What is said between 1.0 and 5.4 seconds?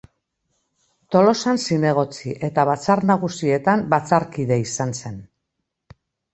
Tolosan zinegotzi eta Batzar Nagusietan batzarkide izan zen.